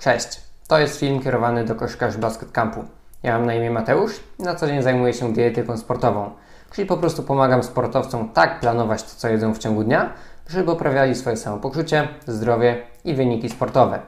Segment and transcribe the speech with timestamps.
[0.00, 2.84] Cześć, to jest film kierowany do koszykarzy Basket Campu.
[3.22, 6.30] Ja mam na imię Mateusz i na co dzień zajmuję się dietetyką sportową,
[6.72, 10.12] czyli po prostu pomagam sportowcom tak planować to, co jedzą w ciągu dnia,
[10.48, 13.98] żeby poprawiali swoje samopoczucie, zdrowie i wyniki sportowe.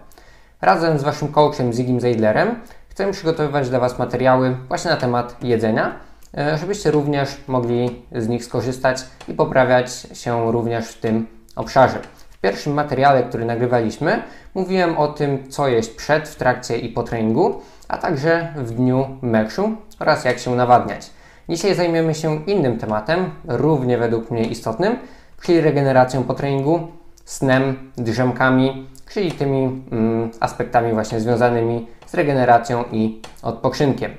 [0.61, 5.97] Razem z Waszym coachem Zigim Zeidlerem chcę przygotowywać dla Was materiały właśnie na temat jedzenia,
[6.39, 11.99] e, żebyście również mogli z nich skorzystać i poprawiać się również w tym obszarze
[12.43, 14.23] pierwszym materiale, który nagrywaliśmy,
[14.55, 19.07] mówiłem o tym, co jeść przed, w trakcie i po treningu, a także w dniu
[19.23, 21.11] meczu oraz jak się nawadniać.
[21.49, 24.99] Dzisiaj zajmiemy się innym tematem, równie według mnie istotnym,
[25.43, 26.89] czyli regeneracją po treningu,
[27.25, 34.11] snem, drzemkami, czyli tymi mm, aspektami właśnie związanymi z regeneracją i odpoczynkiem.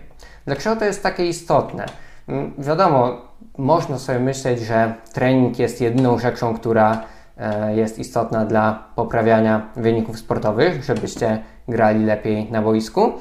[0.45, 1.85] Dlaczego to jest takie istotne?
[2.27, 3.21] Mm, wiadomo,
[3.57, 7.03] można sobie myśleć, że trening jest jedyną rzeczą, która
[7.75, 13.11] jest istotna dla poprawiania wyników sportowych, żebyście grali lepiej na boisku.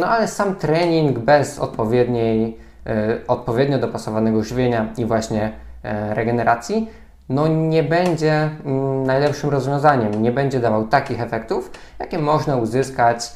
[0.00, 6.88] No ale sam trening bez odpowiedniej, e, odpowiednio dopasowanego żywienia i właśnie e, regeneracji
[7.28, 13.32] no nie będzie mm, najlepszym rozwiązaniem, nie będzie dawał takich efektów, jakie można uzyskać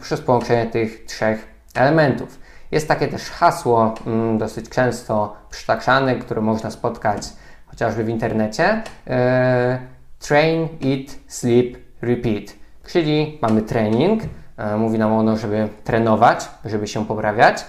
[0.00, 2.38] przez połączenie tych trzech elementów.
[2.70, 7.22] Jest takie też hasło mm, dosyć często przytaczane, które można spotkać
[7.70, 8.82] chociażby w internecie.
[9.06, 9.78] E,
[10.18, 12.44] train, eat, sleep, repeat.
[12.86, 14.22] Czyli mamy trening,
[14.56, 17.64] e, mówi nam ono, żeby trenować, żeby się poprawiać,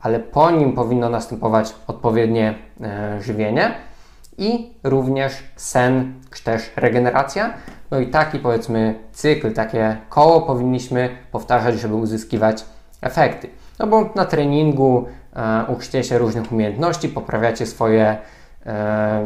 [0.00, 3.74] ale po nim powinno następować odpowiednie e, żywienie
[4.38, 7.54] i również sen, czy też regeneracja.
[7.90, 12.64] No i taki powiedzmy cykl, takie koło powinniśmy powtarzać, żeby uzyskiwać
[13.00, 13.48] efekty.
[13.78, 15.06] No bo na treningu
[15.92, 18.16] e, się różnych umiejętności, poprawiacie swoje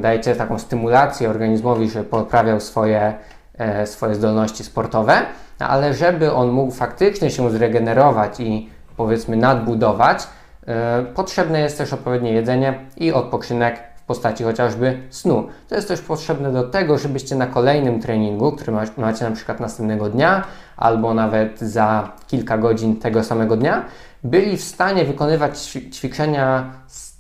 [0.01, 3.15] dajecie taką stymulację organizmowi, żeby poprawiał swoje,
[3.59, 5.23] e, swoje zdolności sportowe,
[5.59, 10.29] ale żeby on mógł faktycznie się zregenerować i powiedzmy nadbudować,
[10.67, 15.49] e, potrzebne jest też odpowiednie jedzenie i odpoczynek w postaci chociażby snu.
[15.69, 20.09] To jest też potrzebne do tego, żebyście na kolejnym treningu, który macie na przykład następnego
[20.09, 20.45] dnia
[20.77, 23.85] albo nawet za kilka godzin tego samego dnia,
[24.25, 25.59] byli w stanie wykonywać
[25.93, 26.73] ćwiczenia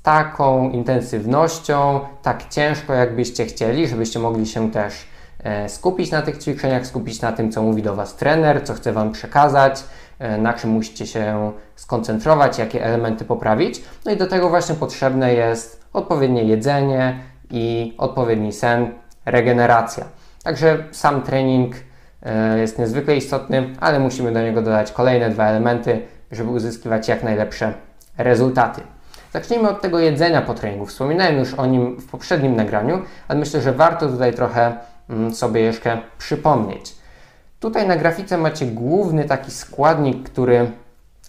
[0.06, 5.06] taką intensywnością, tak ciężko, jakbyście chcieli, żebyście mogli się też
[5.44, 8.93] e, skupić na tych ćwiczeniach, skupić na tym, co mówi do Was trener, co chce
[8.93, 9.84] Wam przekazać,
[10.19, 13.83] e, na czym musicie się skoncentrować, jakie elementy poprawić.
[14.05, 17.19] No i do tego właśnie potrzebne jest odpowiednie jedzenie
[17.50, 18.91] i odpowiedni sen,
[19.25, 20.05] regeneracja.
[20.45, 21.75] Także sam trening
[22.22, 26.03] e, jest niezwykle istotny, ale musimy do niego dodać kolejne dwa elementy,
[26.33, 27.75] żeby uzyskiwać jak najlepsze
[28.19, 28.96] rezultaty.
[29.37, 30.87] Zacznijmy od tego jedzenia po treningu.
[30.87, 34.73] Wspominałem już o nim w poprzednim nagraniu, ale myślę, że warto tutaj trochę
[35.11, 36.95] mm, sobie jeszcze przypomnieć.
[37.61, 40.71] Tutaj na grafice macie główny taki składnik, który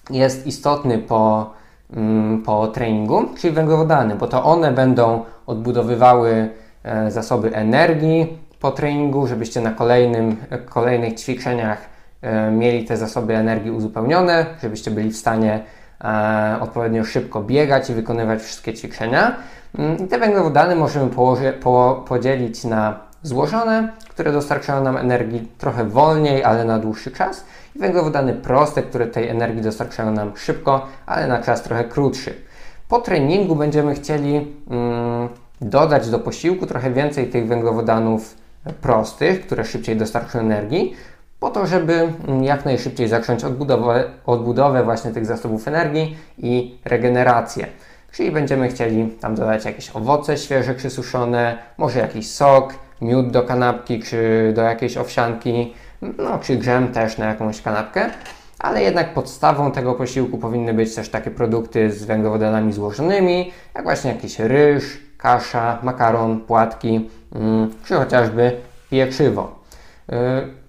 [0.09, 1.53] jest istotny po,
[1.93, 6.49] mm, po treningu, czyli węglowodany, bo to one będą odbudowywały
[6.83, 10.37] e, zasoby energii po treningu, żebyście na kolejnym,
[10.69, 11.89] kolejnych ćwiczeniach
[12.21, 15.63] e, mieli te zasoby energii uzupełnione, żebyście byli w stanie
[16.61, 19.35] odpowiednio szybko biegać i wykonywać wszystkie ćwiczenia.
[19.79, 25.85] Mm, I te węglowodany możemy położy, po, podzielić na złożone, które dostarczają nam energii trochę
[25.85, 31.27] wolniej, ale na dłuższy czas, i węglowodany proste, które tej energii dostarczają nam szybko, ale
[31.27, 32.33] na czas trochę krótszy.
[32.87, 35.29] Po treningu będziemy chcieli mm,
[35.61, 38.35] dodać do posiłku trochę więcej tych węglowodanów
[38.81, 40.93] prostych, które szybciej dostarczą energii,
[41.39, 41.93] po to, żeby
[42.27, 47.67] mm, jak najszybciej zacząć odbudowę, odbudowę właśnie tych zasobów energii i regenerację.
[48.11, 53.43] Czyli będziemy chcieli tam dodać jakieś owoce świeże czy suszone, może jakiś sok, miód do
[53.43, 58.09] kanapki czy do jakiejś owsianki, no czy grzem też na jakąś kanapkę.
[58.59, 64.11] Ale jednak podstawą tego posiłku powinny być też takie produkty z węglowodanami złożonymi, jak właśnie
[64.11, 68.51] jakiś ryż, kasza, makaron, płatki, mm, czy chociażby
[68.89, 69.56] pieczywo.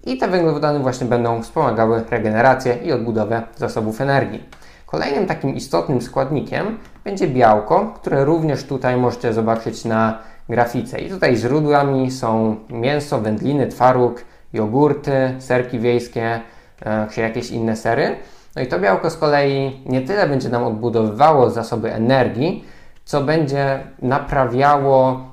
[0.05, 4.43] I te węglowodany właśnie będą wspomagały regenerację i odbudowę zasobów energii.
[4.85, 10.19] Kolejnym takim istotnym składnikiem będzie białko, które również tutaj możecie zobaczyć na
[10.49, 10.99] grafice.
[10.99, 16.39] I tutaj źródłami są mięso, wędliny, twaróg, jogurty, serki wiejskie
[16.81, 18.15] e, czy jakieś inne sery.
[18.55, 22.65] No i to białko z kolei nie tyle będzie nam odbudowywało zasoby energii,
[23.05, 25.28] co będzie naprawiało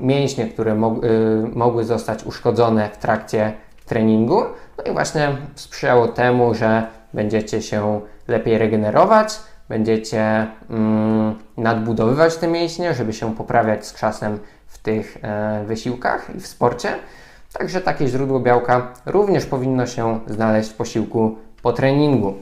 [0.00, 0.76] mięśnie, które y,
[1.54, 3.52] mogły zostać uszkodzone w trakcie
[3.86, 4.42] treningu.
[4.78, 12.94] No i właśnie sprzyjało temu, że będziecie się lepiej regenerować, będziecie mm, nadbudowywać te mięśnie,
[12.94, 16.88] żeby się poprawiać z czasem w tych e, wysiłkach i w sporcie.
[17.58, 22.34] Także takie źródło białka również powinno się znaleźć w posiłku po treningu.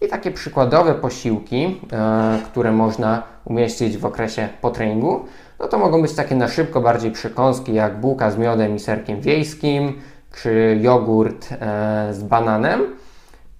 [0.00, 5.24] I takie przykładowe posiłki, e, które można umieścić w okresie po treningu,
[5.62, 9.20] no to mogą być takie na szybko bardziej przekąski, jak bułka z miodem i serkiem
[9.20, 10.00] wiejskim,
[10.42, 12.80] czy jogurt e, z bananem.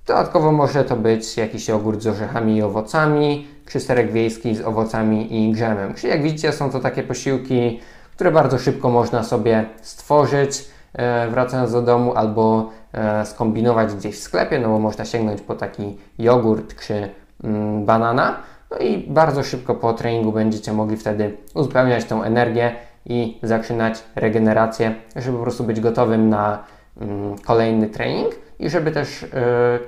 [0.07, 5.49] Dodatkowo może to być jakiś jogurt z orzechami i owocami, czy serek wiejski z owocami
[5.49, 5.95] i grzemem.
[5.95, 7.81] Czyli jak widzicie, są to takie posiłki,
[8.15, 14.23] które bardzo szybko można sobie stworzyć, e, wracając do domu, albo e, skombinować gdzieś w
[14.23, 17.09] sklepie, no bo można sięgnąć po taki jogurt czy
[17.45, 18.37] mm, banana.
[18.73, 22.73] No i bardzo szybko po treningu będziecie mogli wtedy uzupełniać tą energię
[23.07, 26.65] i zaczynać regenerację, żeby po prostu być gotowym na
[27.01, 29.29] mm, kolejny trening i żeby też y,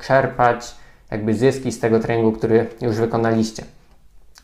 [0.06, 0.74] czerpać
[1.10, 3.64] jakby zyski z tego treningu, który już wykonaliście.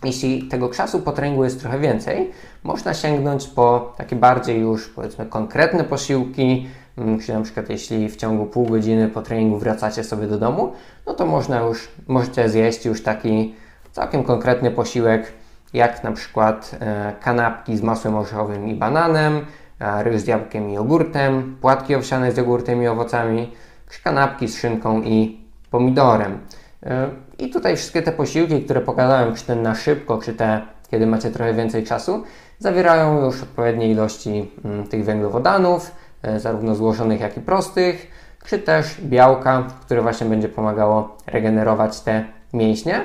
[0.05, 2.31] Jeśli tego czasu po treningu jest trochę więcej,
[2.63, 8.17] można sięgnąć po takie bardziej już powiedzmy konkretne posiłki, mm, czyli na przykład jeśli w
[8.17, 10.73] ciągu pół godziny po treningu wracacie sobie do domu,
[11.07, 13.55] no to można już, możecie zjeść już taki
[13.93, 15.33] całkiem konkretny posiłek,
[15.73, 19.47] jak na przykład e, kanapki z masłem orzechowym i bananem,
[19.81, 23.53] e, ryż z jabłkiem i jogurtem, płatki owsiane z jogurtem i owocami,
[23.91, 25.41] czy kanapki z szynką i
[25.71, 26.39] pomidorem.
[26.83, 27.09] E,
[27.39, 30.61] I tutaj wszystkie te posiłki, które pokazałem, czy ten na szybko, czy te,
[30.91, 32.25] kiedy macie trochę więcej czasu,
[32.59, 35.91] zawierają już odpowiednie ilości mm, tych węglowodanów,
[36.37, 38.11] zarówno złożonych, jak i prostych,
[38.45, 43.05] czy też białka, które właśnie będzie pomagało regenerować te mięśnie.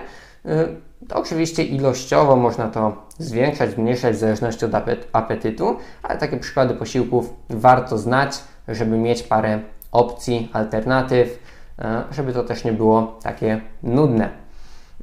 [1.07, 4.71] To oczywiście ilościowo można to zwiększać, zmniejszać w zależności od
[5.11, 8.31] apetytu, ale takie przykłady posiłków warto znać,
[8.67, 9.59] żeby mieć parę
[9.91, 11.39] opcji, alternatyw,
[11.79, 14.44] e, żeby to też nie było takie nudne.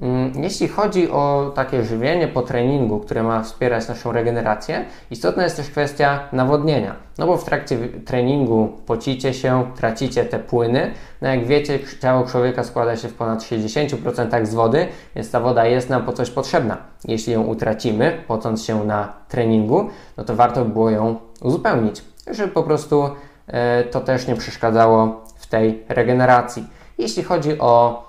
[0.01, 5.57] Mm, jeśli chodzi o takie żywienie po treningu, które ma wspierać naszą regenerację, istotna jest
[5.57, 6.97] też kwestia nawodnienia.
[7.19, 10.91] No bo w trakcie treningu pocicie się, tracicie te płyny.
[11.21, 15.67] No jak wiecie, ciało człowieka składa się w ponad 60% z wody, więc ta woda
[15.67, 16.77] jest nam po coś potrzebna.
[17.05, 22.53] Jeśli ją utracimy, pocąc się na treningu, no to warto by było ją uzupełnić, żeby
[22.53, 23.11] po prostu
[23.47, 26.67] e, to też nie przeszkadzało w tej regeneracji.
[26.99, 28.03] Jeśli chodzi o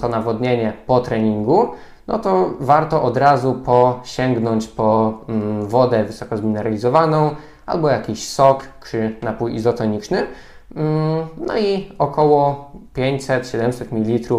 [0.00, 1.68] to nawodnienie po treningu,
[2.06, 7.30] no to warto od razu po sięgnąć po mm, wodę wysoko zmineralizowaną
[7.66, 10.26] albo jakiś sok czy napój izotoniczny.
[10.76, 14.34] Mm, no i około 500-700 ml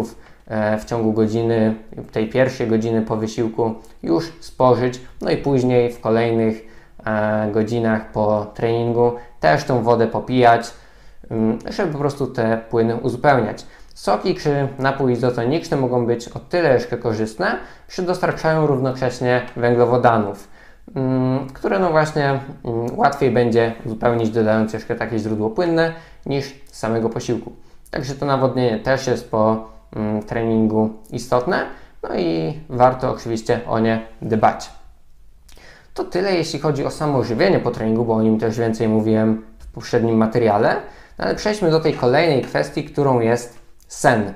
[0.46, 1.74] e, w ciągu godziny,
[2.12, 6.68] tej pierwszej godziny po wysiłku już spożyć, no i później w kolejnych
[7.06, 10.70] e, godzinach po treningu też tą wodę popijać,
[11.70, 13.64] żeby po prostu te płyny uzupełniać.
[13.94, 17.58] Soki czy napój izotoniczny mogą być o tyle jeszcze korzystne,
[17.88, 20.48] że dostarczają równocześnie węglowodanów,
[20.94, 25.92] mm, które no właśnie mm, łatwiej będzie uzupełnić dodając jeszcze takie źródło płynne
[26.26, 27.52] niż samego posiłku.
[27.90, 31.66] Także to nawodnienie też jest po mm, treningu istotne,
[32.02, 34.70] no i warto oczywiście o nie dbać.
[35.94, 39.42] To tyle jeśli chodzi o samo żywienie po treningu, bo o nim też więcej mówiłem
[39.58, 40.76] w poprzednim materiale.
[41.18, 43.61] No ale przejdźmy do tej kolejnej kwestii, którą jest
[43.92, 44.34] sen.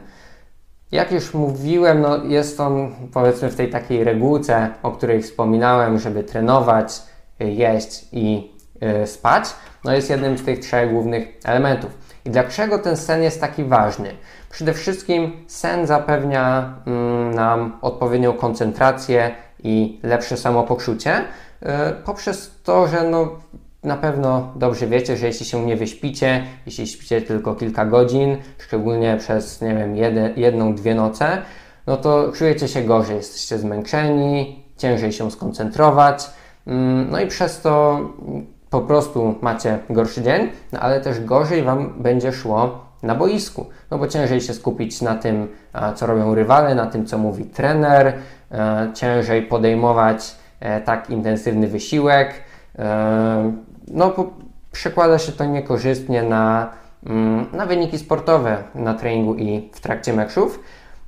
[0.93, 6.25] Jak już mówiłem, no jest on powiedzmy w tej takiej regułce, o której wspominałem, żeby
[6.25, 7.03] trenować,
[7.39, 9.45] jeść i yy, spać,
[9.85, 11.91] no jest jednym z tych trzech głównych elementów.
[12.25, 14.11] I dlaczego ten sen jest taki ważny?
[14.51, 21.25] Przede wszystkim sen zapewnia mm, nam odpowiednią koncentrację i lepsze samopoczucie
[21.63, 21.69] yy,
[22.05, 23.31] poprzez to, że no,
[23.87, 29.17] na pewno dobrze wiecie, że jeśli się nie wyśpicie, jeśli śpicie tylko kilka godzin, szczególnie
[29.17, 29.97] przez, nie wiem,
[30.37, 31.39] jedną, dwie noce,
[31.87, 36.31] no to czujecie się gorzej, jesteście zmęczeni, ciężej się skoncentrować,
[36.67, 38.01] mm, no i przez to
[38.71, 43.99] po prostu macie gorszy dzień, no ale też gorzej Wam będzie szło na boisku, no
[43.99, 45.49] bo ciężej się skupić na tym,
[45.95, 48.13] co robią rywale, na tym, co mówi trener,
[48.95, 52.35] ciężej podejmować e, tak intensywny wysiłek,
[52.79, 53.53] e,
[53.89, 54.15] no,
[54.73, 56.73] przekłada się to niekorzystnie na,
[57.07, 60.61] mm, na wyniki sportowe na treningu i w trakcie meczów.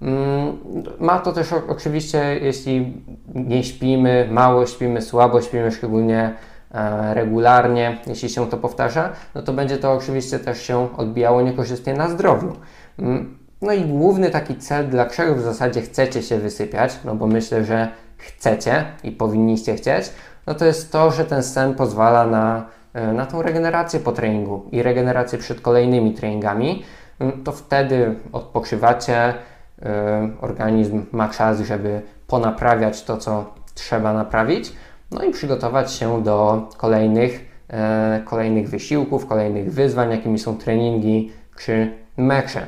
[0.02, 0.58] Mm,
[1.00, 3.02] ma to też oczywiście, jeśli
[3.34, 6.34] nie śpimy, mało śpimy, słabo śpimy, szczególnie
[6.70, 11.94] e, regularnie, jeśli się to powtarza, no to będzie to oczywiście też się odbijało niekorzystnie
[11.94, 12.52] na zdrowiu.
[12.98, 17.64] Mm, no i główny taki cel, dlaczego w zasadzie chcecie się wysypiać, no bo myślę,
[17.64, 20.12] że chcecie i powinniście chcieć,
[20.48, 24.68] no to jest to, że ten sen pozwala na, e, na tą regenerację po treningu
[24.72, 26.82] i regenerację przed kolejnymi treningami.
[27.18, 29.34] Mm, to wtedy odpoczywacie,
[29.82, 34.72] e, organizm ma czas, żeby ponaprawiać to, co trzeba naprawić,
[35.10, 41.92] no i przygotować się do kolejnych e, kolejnych wysiłków, kolejnych wyzwań, jakimi są treningi czy
[42.16, 42.66] mecze.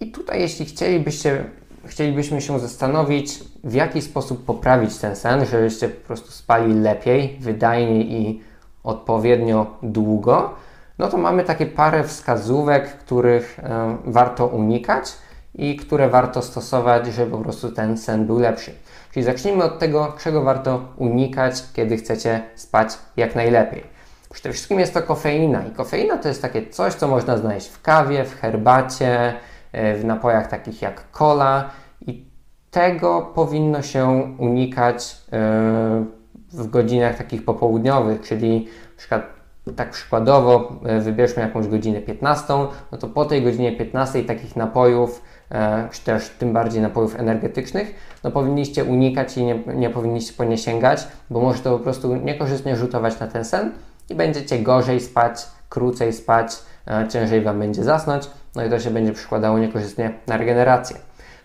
[0.00, 1.44] I tutaj, jeśli chcielibyście,
[1.88, 8.12] chcielibyśmy się zastanowić, w jaki sposób poprawić ten sen, żebyście po prostu spali lepiej, wydajniej
[8.12, 8.42] i
[8.84, 10.54] odpowiednio długo,
[10.98, 15.12] no to mamy takie parę wskazówek, których e, warto unikać
[15.54, 18.72] i które warto stosować, żeby po prostu ten sen był lepszy.
[19.12, 23.84] Czyli zacznijmy od tego, czego warto unikać, kiedy chcecie spać jak najlepiej.
[24.32, 27.82] Przede wszystkim jest to kofeina i kofeina to jest takie coś, co można znaleźć w
[27.82, 29.34] kawie, w herbacie,
[29.72, 31.70] w napojach takich jak cola
[32.06, 32.24] i
[32.70, 36.04] tego powinno się unikać e,
[36.52, 39.38] w godzinach takich popołudniowych, czyli przykład
[39.76, 42.54] tak przykładowo e, wybierzmy jakąś godzinę 15,
[42.92, 47.94] no to po tej godzinie 15 takich napojów, e, czy też tym bardziej napojów energetycznych,
[48.24, 52.16] no powinniście unikać i nie, nie powinniście po nie sięgać, bo może to po prostu
[52.16, 53.72] niekorzystnie rzutować na ten sen
[54.10, 56.52] i będziecie gorzej spać, krócej spać,
[56.86, 60.96] e, ciężej Wam będzie zasnąć, no i to się będzie przykładało niekorzystnie na regenerację.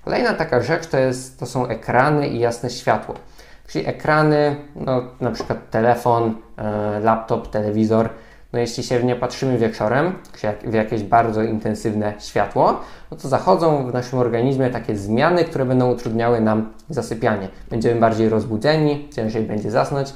[0.05, 3.15] Kolejna taka rzecz to, jest, to są ekrany i jasne światło.
[3.67, 8.09] Czyli ekrany, no, na przykład telefon, e, laptop, telewizor.
[8.53, 10.13] No jeśli się w nie patrzymy wieczorem,
[10.63, 12.79] w jakieś bardzo intensywne światło,
[13.11, 17.47] no to zachodzą w naszym organizmie takie zmiany, które będą utrudniały nam zasypianie.
[17.69, 20.13] Będziemy bardziej rozbudzeni, ciężej będzie zasnąć,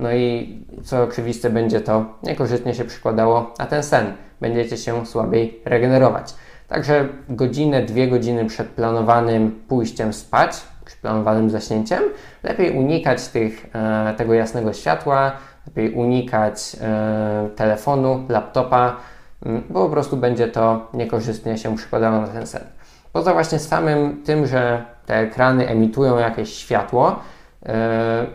[0.00, 4.12] no i co oczywiste, będzie to niekorzystnie się przykładało na ten sen.
[4.40, 6.34] Będziecie się słabiej regenerować.
[6.68, 10.62] Także godzinę, dwie godziny przed planowanym pójściem spać
[11.00, 12.02] planowanym zaśnięciem,
[12.42, 15.32] lepiej unikać tych, e, tego jasnego światła,
[15.66, 18.96] lepiej unikać e, telefonu, laptopa,
[19.70, 22.62] bo po prostu będzie to niekorzystnie się przykładało na ten sen.
[23.12, 27.18] Poza właśnie samym tym, że te ekrany emitują jakieś światło,
[27.66, 28.26] e,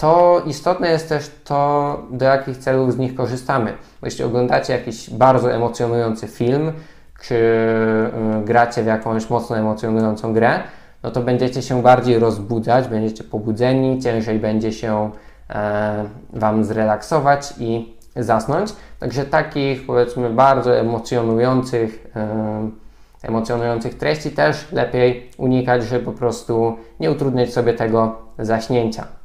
[0.00, 3.72] to istotne jest też to, do jakich celów z nich korzystamy.
[4.02, 6.72] Jeśli oglądacie jakiś bardzo emocjonujący film,
[7.22, 7.40] czy
[8.44, 10.60] gracie w jakąś mocno emocjonującą grę,
[11.02, 15.10] no to będziecie się bardziej rozbudzać, będziecie pobudzeni, ciężej będzie się
[15.50, 18.72] e, Wam zrelaksować i zasnąć.
[19.00, 22.70] Także takich powiedzmy bardzo emocjonujących, e,
[23.22, 29.19] emocjonujących treści też lepiej unikać, żeby po prostu nie utrudniać sobie tego zaśnięcia.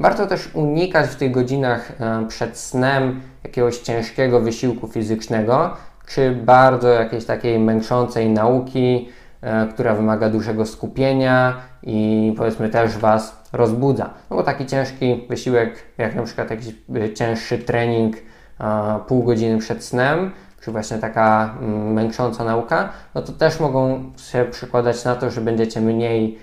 [0.00, 5.76] Warto też unikać w tych godzinach e, przed snem jakiegoś ciężkiego wysiłku fizycznego,
[6.06, 9.08] czy bardzo jakiejś takiej męczącej nauki,
[9.46, 14.10] E, która wymaga dużego skupienia i powiedzmy też Was rozbudza.
[14.30, 18.16] No bo taki ciężki wysiłek, jak na przykład jakiś e, cięższy trening
[19.06, 24.44] pół godziny przed snem, czy właśnie taka mm, męcząca nauka, no to też mogą się
[24.50, 26.38] przykładać na to, że będziecie mniej,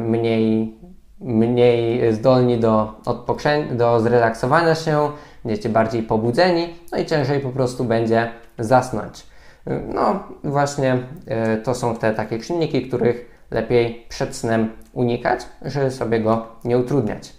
[0.00, 0.74] mniej,
[1.20, 5.10] mniej zdolni do, odpoczę- do zrelaksowania się,
[5.44, 9.26] będziecie bardziej pobudzeni, no i ciężej po prostu będzie zasnąć.
[9.94, 16.20] No, właśnie e, to są te takie czynniki, których lepiej przed snem unikać, żeby sobie
[16.20, 17.32] go nie utrudniać.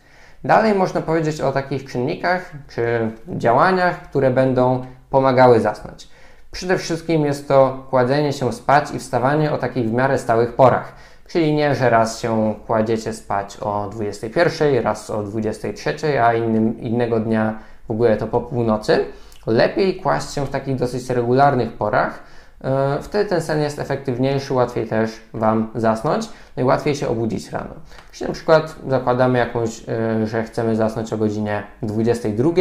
[0.44, 6.08] Dalej można powiedzieć o takich czynnikach czy działaniach, które będą pomagały zasnąć.
[6.52, 10.94] Przede wszystkim jest to kładzenie się spać i wstawanie o takich w miarę stałych porach.
[11.32, 17.20] Czyli nie, że raz się kładziecie spać o 21, raz o 23, a innym, innego
[17.20, 19.06] dnia w ogóle to po północy
[19.48, 22.24] Lepiej kłaść się w takich dosyć regularnych porach.
[22.64, 27.52] E, wtedy ten sen jest efektywniejszy, łatwiej też Wam zasnąć, no i łatwiej się obudzić
[27.52, 27.74] rano.
[28.12, 32.52] Jeśli na przykład zakładamy jakąś, e, że chcemy zasnąć o godzinie 22,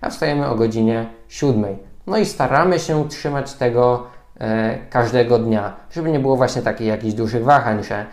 [0.00, 1.76] a wstajemy o godzinie 7.
[2.06, 4.06] No i staramy się trzymać tego
[4.90, 8.06] każdego dnia, żeby nie było właśnie takich jakichś dużych wahań, że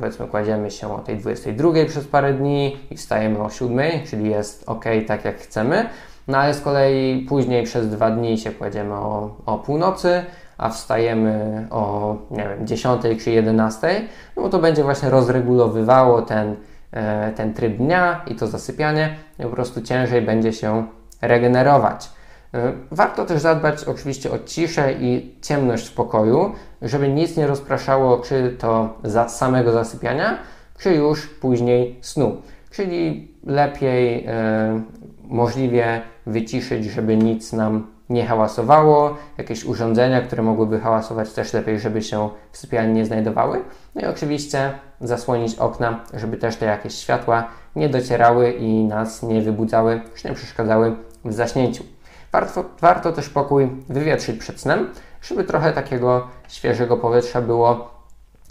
[0.00, 4.64] powiedzmy kładziemy się o tej 22 przez parę dni i wstajemy o 7, czyli jest
[4.66, 5.86] ok, tak jak chcemy.
[6.28, 10.24] No ale z kolei później przez dwa dni się kładziemy o, o północy,
[10.58, 14.00] a wstajemy o nie wiem, 10 czy 11,
[14.36, 16.56] no to będzie właśnie rozregulowywało ten,
[16.92, 19.16] e, ten tryb dnia i to zasypianie.
[19.38, 20.86] I po prostu ciężej będzie się
[21.22, 22.10] regenerować.
[22.54, 28.18] E, warto też zadbać oczywiście o ciszę i ciemność w pokoju, żeby nic nie rozpraszało
[28.18, 30.38] czy to za samego zasypiania,
[30.78, 32.36] czy już później snu.
[32.70, 34.82] Czyli lepiej e,
[35.22, 42.02] możliwie wyciszyć, żeby nic nam nie hałasowało, jakieś urządzenia, które mogłyby hałasować też lepiej, żeby
[42.02, 43.60] się w sypialni nie znajdowały.
[43.94, 49.42] No i oczywiście zasłonić okna, żeby też te jakieś światła nie docierały i nas nie
[49.42, 51.84] wybudzały, czy nie przeszkadzały w zaśnięciu.
[52.32, 54.90] Warto, warto też pokój wywietrzyć przed snem,
[55.22, 57.90] żeby trochę takiego świeżego powietrza było.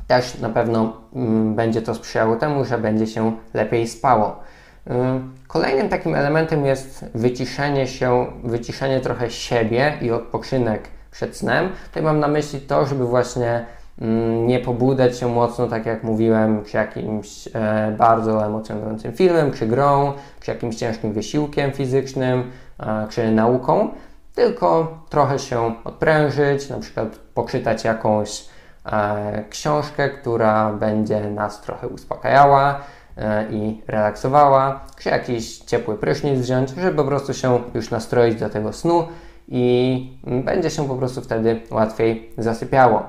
[0.07, 4.35] Też na pewno mm, będzie to sprzyjało temu, że będzie się lepiej spało.
[5.47, 11.69] Kolejnym takim elementem jest wyciszenie się, wyciszenie trochę siebie i odpoczynek przed snem.
[11.87, 13.65] Tutaj mam na myśli to, żeby właśnie
[14.01, 19.67] mm, nie pobudzać się mocno, tak jak mówiłem, przy jakimś e, bardzo emocjonującym filmem, czy
[19.67, 22.51] grą, czy jakimś ciężkim wysiłkiem fizycznym,
[23.09, 23.89] czy nauką,
[24.35, 28.45] tylko trochę się odprężyć, na przykład poczytać jakąś
[28.85, 32.81] e, książkę, która będzie nas trochę uspokajała
[33.49, 38.73] i relaksowała, czy jakiś ciepły prysznic wziąć, żeby po prostu się już nastroić do tego
[38.73, 39.07] snu
[39.47, 43.03] i będzie się po prostu wtedy łatwiej zasypiało.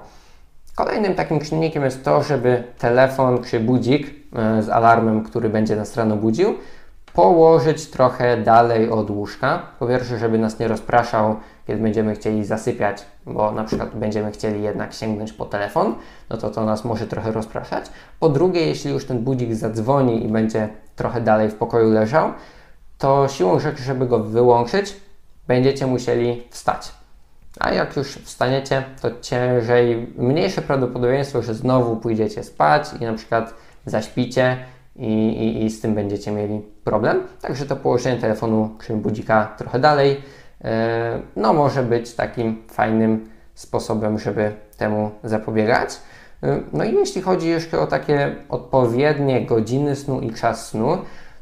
[0.74, 5.96] Kolejnym takim czynnikiem jest to, żeby telefon czy budzik e, z alarmem, który będzie nas
[5.96, 6.54] rano budził,
[7.14, 9.62] położyć trochę dalej od łóżka.
[9.78, 14.62] Po pierwsze, żeby nas nie rozpraszał, kiedy będziemy chcieli zasypiać, bo na przykład będziemy chcieli
[14.62, 15.94] jednak sięgnąć po telefon,
[16.30, 17.84] no to to nas może trochę rozpraszać.
[18.20, 22.32] Po drugie, jeśli już ten budzik zadzwoni i będzie trochę dalej w pokoju leżał,
[22.98, 24.96] to siłą rzeczy, żeby go wyłączyć,
[25.48, 26.92] będziecie musieli wstać.
[27.60, 33.54] A jak już wstaniecie, to ciężej, mniejsze prawdopodobieństwo, że znowu pójdziecie spać i na przykład
[33.86, 34.56] zaśpicie
[34.96, 37.20] i, i, i z tym będziecie mieli problem.
[37.40, 40.70] Także to położenie telefonu czy budzika trochę dalej, yy,
[41.36, 46.00] no może być takim fajnym sposobem, żeby temu zapobiegać.
[46.42, 50.98] Yy, no i jeśli chodzi jeszcze o takie odpowiednie godziny snu i czas snu,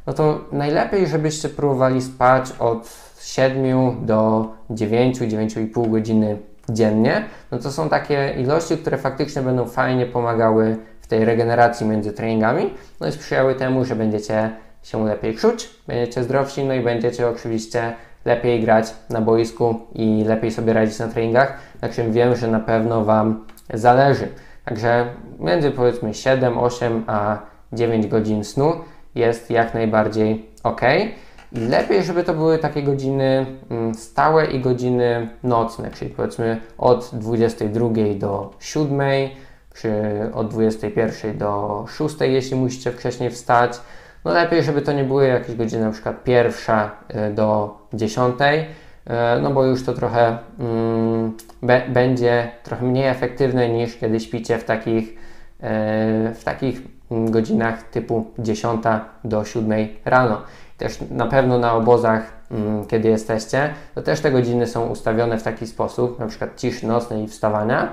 [0.06, 6.38] no to najlepiej, żebyście próbowali spać od 7 do 9, 9,5 godziny
[6.68, 10.76] dziennie, no to są takie ilości, które faktycznie będą fajnie pomagały
[11.10, 14.50] tej regeneracji między treningami, no i sprzyjały temu, że będziecie
[14.82, 17.92] się lepiej czuć, będziecie zdrowsi, no i będziecie oczywiście
[18.24, 22.60] lepiej grać na boisku i lepiej sobie radzić na treningach, na czym wiem, że na
[22.60, 23.44] pewno Wam
[23.74, 24.28] zależy.
[24.64, 25.06] Także
[25.38, 27.38] między powiedzmy 7, 8 a
[27.72, 28.72] 9 godzin snu
[29.14, 30.80] jest jak najbardziej ok.
[31.52, 37.10] I lepiej, żeby to były takie godziny mm, stałe i godziny nocne, czyli powiedzmy od
[37.12, 39.00] 22 do 7,
[39.80, 39.92] czy
[40.34, 43.80] od 21 do 6, jeśli musicie wcześniej wstać.
[44.24, 46.90] No lepiej, żeby to nie były jakieś godziny na przykład pierwsza
[47.30, 48.62] y, do 10, y,
[49.42, 54.64] no bo już to trochę mm, be, będzie trochę mniej efektywne niż kiedy śpicie w
[54.64, 55.14] takich, y,
[56.34, 58.82] w takich mm, godzinach typu 10
[59.24, 60.42] do 7 rano
[60.80, 65.42] też na pewno na obozach, mm, kiedy jesteście, to też te godziny są ustawione w
[65.42, 67.92] taki sposób, na przykład ciszy nocnej i wstawania,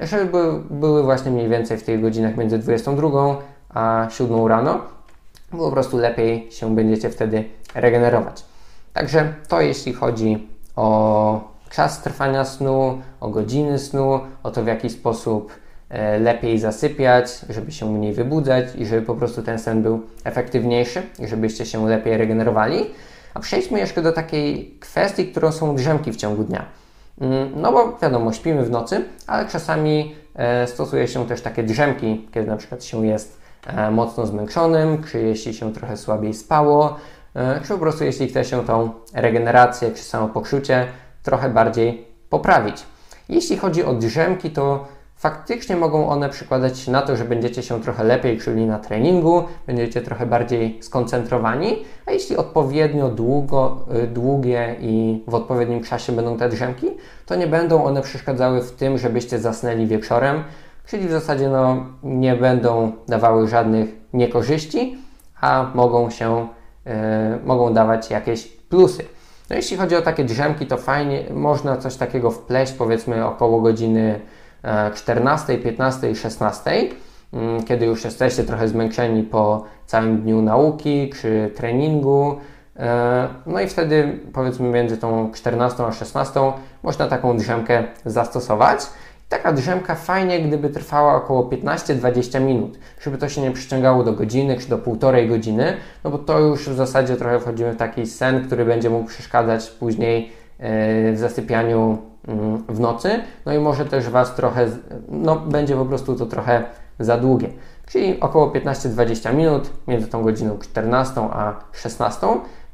[0.00, 0.28] żeby
[0.70, 3.36] były, właśnie mniej więcej w tych godzinach między 22
[3.68, 4.80] a 7 rano,
[5.50, 8.44] po prostu lepiej się będziecie wtedy regenerować.
[8.92, 14.90] Także to jeśli chodzi o czas trwania snu, o godziny snu, o to w jaki
[14.90, 15.52] sposób
[15.94, 21.02] E, lepiej zasypiać, żeby się mniej wybudzać i żeby po prostu ten sen był efektywniejszy
[21.18, 22.86] i żebyście się lepiej regenerowali.
[23.34, 26.64] A przejdźmy jeszcze do takiej kwestii, którą są drzemki w ciągu dnia.
[27.20, 32.28] Mm, no bo wiadomo, śpimy w nocy, ale czasami e, stosuje się też takie drzemki,
[32.32, 36.96] kiedy na przykład się jest e, mocno zmęczonym, czy jeśli się trochę słabiej spało,
[37.62, 40.86] czy po prostu jeśli chce się tą regenerację czy samopoczucie
[41.22, 42.82] trochę bardziej poprawić.
[43.28, 47.80] Jeśli chodzi o drzemki, to faktycznie mogą one przykładać się na to, że będziecie się
[47.80, 54.76] trochę lepiej czuli na treningu, będziecie trochę bardziej skoncentrowani, a jeśli odpowiednio długo, y, długie
[54.80, 56.86] i w odpowiednim czasie będą te drzemki,
[57.26, 60.44] to nie będą one przeszkadzały w tym, żebyście zasnęli wieczorem,
[60.86, 64.98] czyli w zasadzie no, nie będą dawały żadnych niekorzyści,
[65.40, 66.48] a mogą się,
[66.86, 66.92] yy,
[67.44, 69.04] mogą dawać jakieś plusy.
[69.50, 74.20] No jeśli chodzi o takie drzemki, to fajnie, można coś takiego wpleść powiedzmy około godziny
[74.94, 76.70] 14, 15 i 16,
[77.32, 82.36] mm, kiedy już jesteście trochę zmęczeni po całym dniu nauki czy treningu.
[82.76, 88.80] E, no i wtedy powiedzmy między tą 14 a 16 można taką drzemkę zastosować.
[89.28, 94.58] Taka drzemka fajnie, gdyby trwała około 15-20 minut, żeby to się nie przyciągało do godziny
[94.58, 98.46] czy do półtorej godziny, no bo to już w zasadzie trochę wchodzimy w taki sen,
[98.46, 101.98] który będzie mógł przeszkadzać później e, w zasypianiu
[102.68, 104.66] w nocy, no i może też Was trochę,
[105.08, 106.64] no będzie po prostu to trochę
[106.98, 107.48] za długie.
[107.86, 112.26] Czyli około 15-20 minut między tą godziną 14 a 16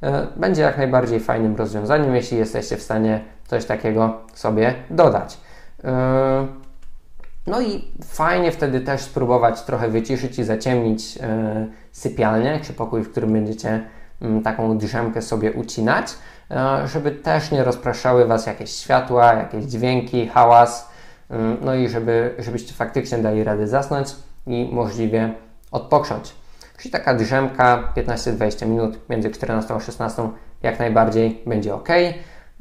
[0.03, 5.39] e, będzie jak najbardziej fajnym rozwiązaniem, jeśli jesteście w stanie coś takiego sobie dodać.
[5.85, 6.47] E,
[7.47, 13.11] no i fajnie wtedy też spróbować trochę wyciszyć i zaciemnić e, sypialnię, czy pokój, w
[13.11, 13.81] którym będziecie
[14.21, 16.07] mm, taką drzemkę sobie ucinać.
[16.51, 20.91] E, żeby też nie rozpraszały Was jakieś światła, jakieś dźwięki, hałas,
[21.31, 24.09] mm, no i żeby, żebyście faktycznie dali radę zasnąć
[24.47, 25.35] i możliwie
[25.71, 26.35] odpocząć.
[26.79, 30.29] Czyli taka drzemka 15-20 minut między 14 a 16
[30.63, 31.89] jak najbardziej będzie ok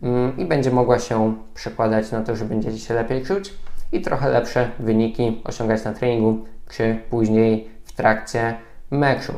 [0.03, 3.53] mm, i będzie mogła się przekładać na to, że będziecie się lepiej czuć
[3.91, 8.55] i trochę lepsze wyniki osiągać na treningu, czy później w trakcie
[8.91, 9.33] meczu.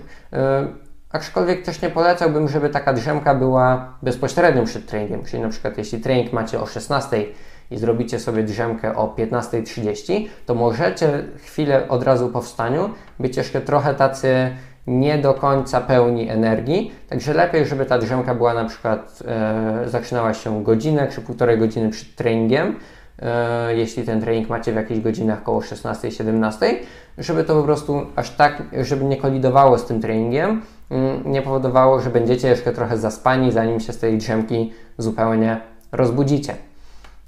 [1.12, 6.00] Aczkolwiek też nie polecałbym, żeby taka drzemka była bezpośrednio przed treningiem, czyli na przykład jeśli
[6.00, 7.26] trening macie o 16
[7.72, 13.62] i zrobicie sobie drzemkę o 15.30, to możecie chwilę od razu po wstaniu być jeszcze
[13.62, 14.52] trochę tacy
[14.88, 20.34] nie do końca pełni energii, także lepiej, żeby ta drzemka była na przykład e, zaczynała
[20.34, 22.76] się godzinę czy półtorej godziny przed treningiem,
[23.20, 26.76] e, jeśli ten trening macie w jakichś godzinach około 16-17,
[27.18, 32.02] żeby to po prostu aż tak, żeby nie kolidowało z tym treningiem, mm, nie powodowało,
[32.02, 36.56] że będziecie jeszcze trochę zaspani, zanim się z tej drzemki zupełnie rozbudzicie.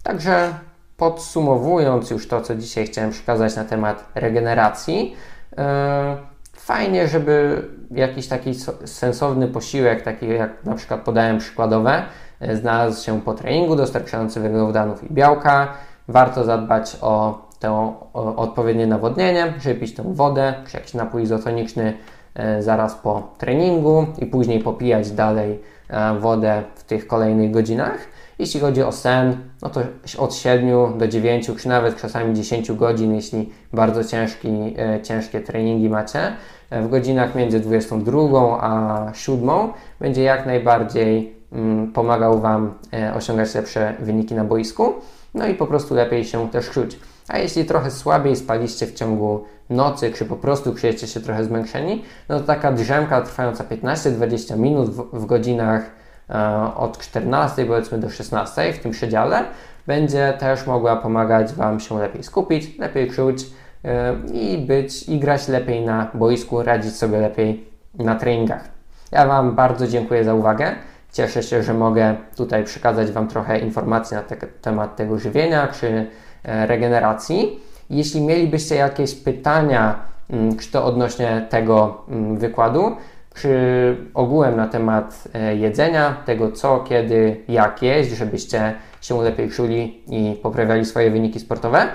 [0.03, 0.53] Także
[0.97, 5.15] podsumowując już to, co dzisiaj chciałem przekazać na temat regeneracji,
[5.57, 5.63] yy,
[6.53, 12.03] fajnie, żeby jakiś taki sensowny posiłek, taki jak na przykład podałem przykładowe,
[12.41, 15.67] yy, znalazł się po treningu, dostarczający węglowodanów i białka.
[16.07, 17.97] Warto zadbać o to
[18.37, 21.93] odpowiednie nawodnienie, żeby pić wodę, czy jakiś napój izotoniczny
[22.35, 25.59] yy, zaraz po treningu i później popijać dalej
[26.19, 27.97] wodę w tych kolejnych godzinach.
[28.39, 29.81] Jeśli chodzi o sen, no to
[30.17, 35.89] od 7 do 9, czy nawet czasami 10 godzin, jeśli bardzo ciężki, e, ciężkie treningi
[35.89, 36.19] macie,
[36.69, 39.49] e, w godzinach między 22 a 7
[39.99, 44.93] będzie jak najbardziej mm, pomagał Wam e, osiągać lepsze wyniki na boisku,
[45.33, 46.99] no i po prostu lepiej się też czuć.
[47.33, 52.03] A jeśli trochę słabiej spaliście w ciągu nocy, czy po prostu czujecie się trochę zmęczeni,
[52.29, 58.09] no to taka drzemka trwająca 15-20 minut w, w godzinach E, od 14 powiedzmy do
[58.09, 59.43] 16 w tym przedziale
[59.87, 63.45] będzie też mogła pomagać Wam się lepiej skupić, lepiej czuć
[63.85, 68.63] e, i być i grać lepiej na boisku, radzić sobie lepiej na treningach.
[69.11, 70.75] Ja Wam bardzo dziękuję za uwagę.
[71.11, 76.07] Cieszę się, że mogę tutaj przekazać Wam trochę informacji na te, temat tego żywienia czy
[76.43, 77.59] regeneracji.
[77.89, 79.95] Jeśli mielibyście jakieś pytania,
[80.29, 82.95] mm, czy to odnośnie tego mm, wykładu,
[83.35, 90.03] czy ogółem na temat e, jedzenia, tego co, kiedy, jak jeść, żebyście się lepiej czuli
[90.07, 91.87] i poprawiali swoje wyniki sportowe,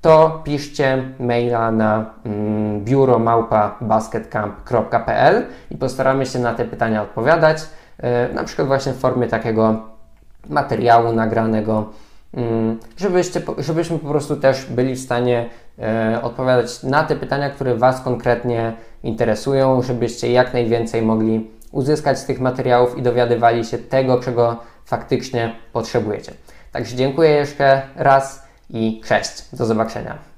[0.00, 7.58] to piszcie maila na mm, biuro małpa.basketcamp.pl i postaramy się na te pytania odpowiadać,
[7.98, 9.76] e, na przykład właśnie w formie takiego
[10.48, 11.88] materiału nagranego, mm,
[12.96, 18.00] żebyście, żebyśmy po prostu też byli w stanie e, odpowiadać na te pytania, które Was
[18.00, 24.56] konkretnie interesują, żebyście jak najwięcej mogli uzyskać z tych materiałów i dowiadywali się tego, czego
[24.84, 26.32] faktycznie potrzebujecie.
[26.72, 29.44] Także dziękuję jeszcze raz i cześć.
[29.52, 30.33] Do zobaczenia.